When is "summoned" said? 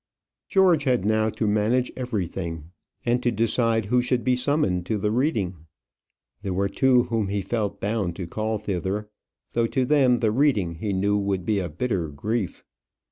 4.35-4.83